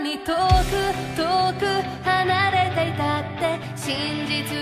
[0.00, 0.36] に遠く
[1.16, 1.22] 遠
[1.58, 1.64] く
[2.04, 4.60] 離れていたって信じ続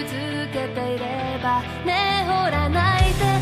[0.52, 3.33] けていればねほら泣いて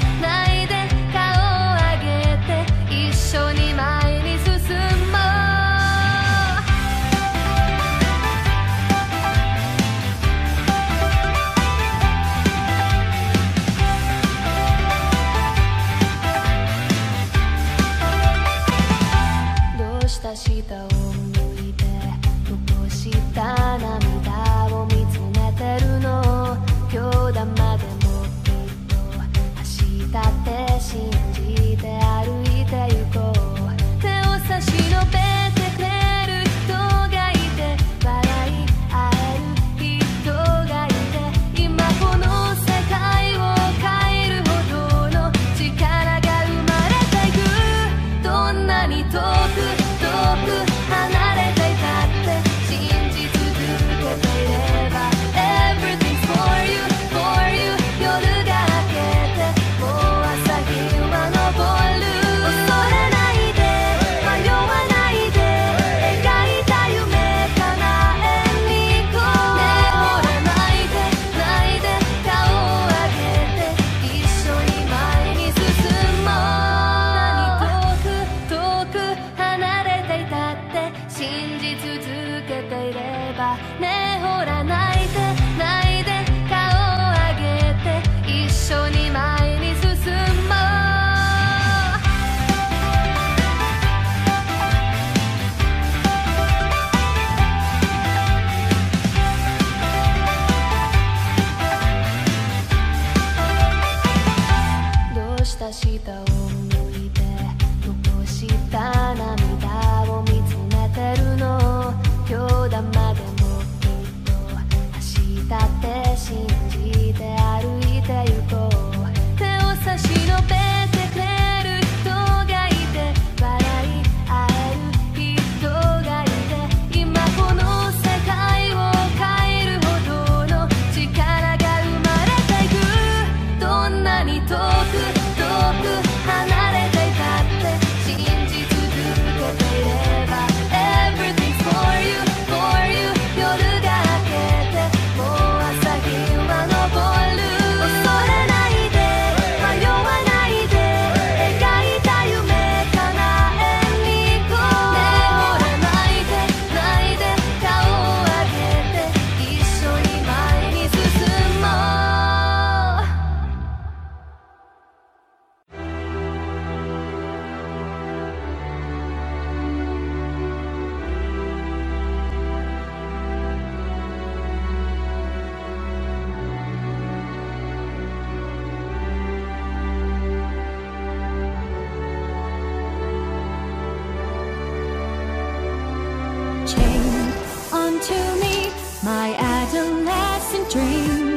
[190.73, 191.32] Dream.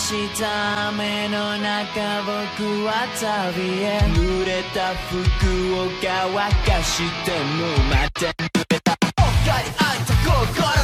[0.00, 4.00] した雨の中僕は旅へ。
[4.16, 6.08] 濡れた服を乾
[6.64, 8.32] かしてもまた。
[8.32, 10.32] 濡れたぽっかり開いた心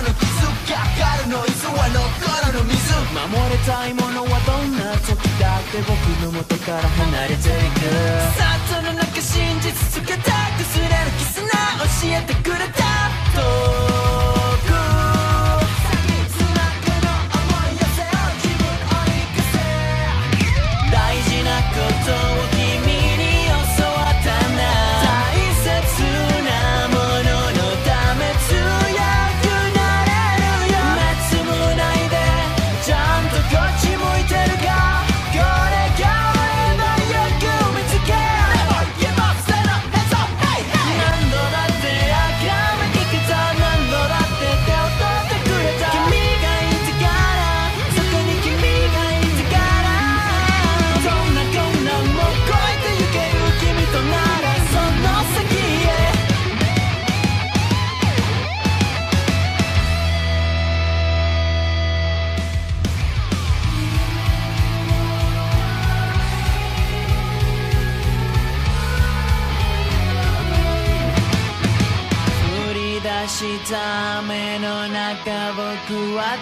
[0.05, 0.29] の傷
[0.69, 2.93] かかるノイズは残るの水。
[3.17, 7.89] 守れたいものはどんな時だって僕の元から離れていく。
[8.37, 10.31] さあその中真実つけた
[10.61, 12.85] 崩れる絆教えてくれた
[13.35, 13.75] 遠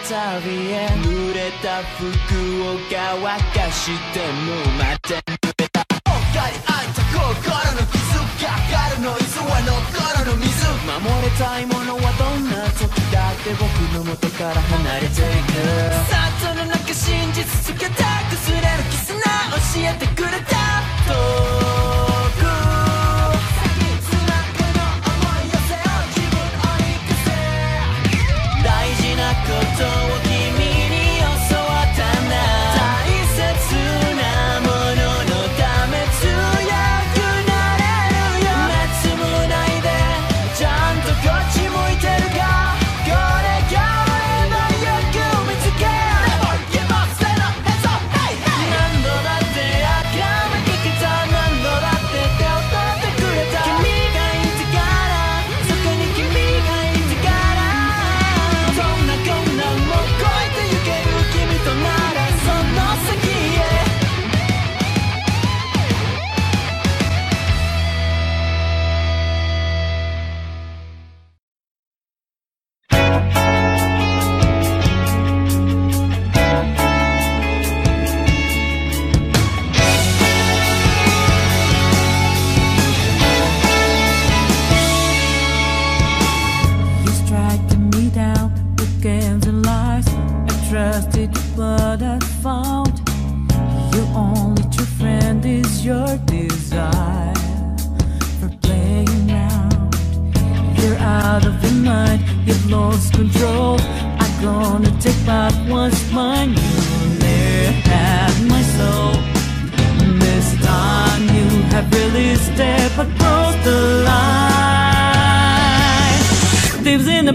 [0.05, 2.05] 旅へ濡れた服
[2.69, 7.25] を乾かしてもまた濡れたぽっかり開いた心
[7.73, 10.53] の傷かかるノイズは残るの水
[10.85, 13.65] 守れたいものはどんな時だって僕
[13.97, 15.57] の元から離れていく
[16.13, 19.25] さあその中真実つけた崩れる絆教
[19.89, 21.54] えてくれた遠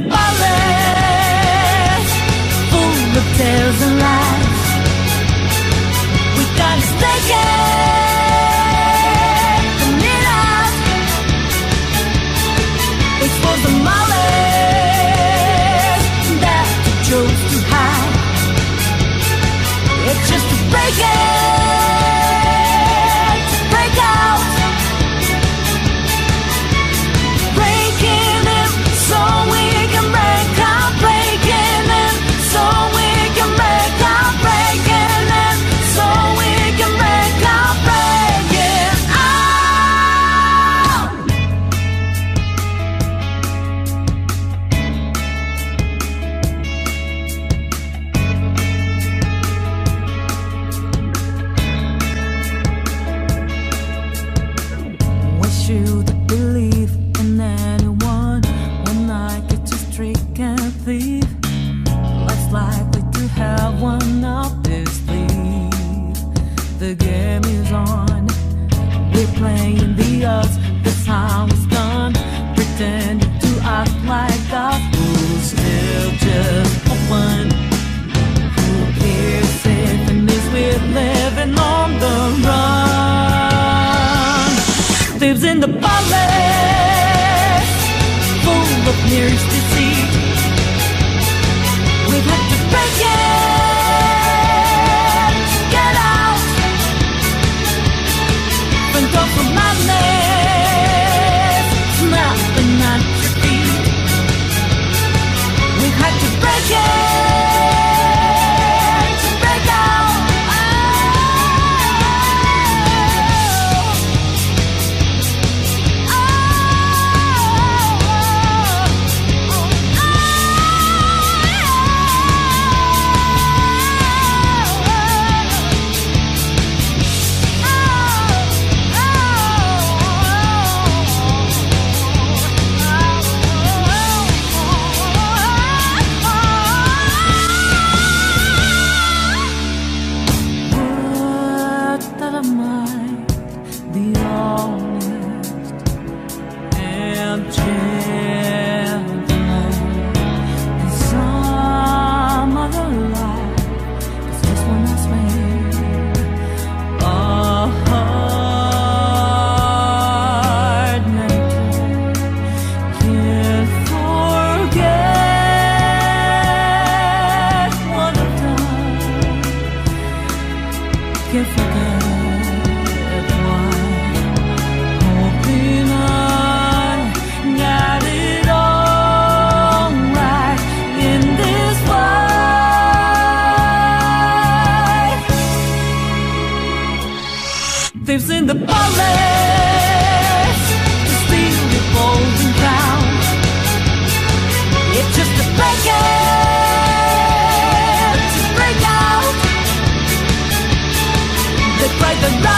[0.03, 2.03] the ballet
[2.71, 4.08] full of tales and lies.
[66.79, 68.27] The game is on.
[69.13, 70.57] We're playing the odds.
[70.81, 72.13] This how it's done.
[72.55, 74.81] Pretending to act like us.
[74.95, 77.51] Who's still just one?
[78.55, 78.69] Who
[79.05, 82.15] is safe in this we're living on the
[82.47, 82.89] run?
[85.19, 86.09] lives in the palace
[88.43, 89.78] full of nearest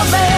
[0.10, 0.31] love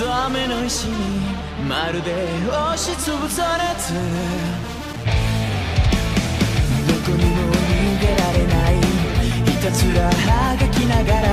[0.00, 0.94] ダの石に
[1.68, 2.12] まるで
[2.48, 3.92] 押しつぶされて
[6.86, 8.72] どこにも逃げられない。
[9.44, 11.26] ひたすらはがきながら。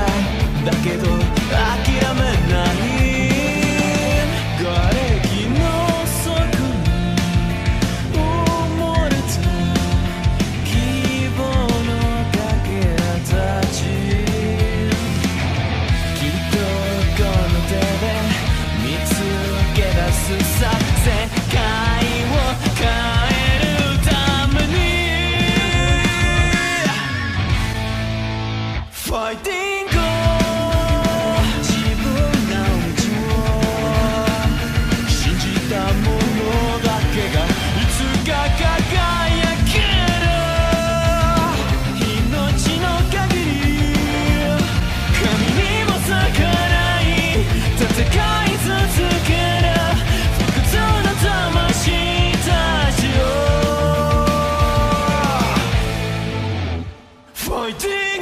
[0.66, 2.95] だけど諦めない。
[57.66, 58.15] my dear.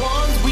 [0.00, 0.45] Ones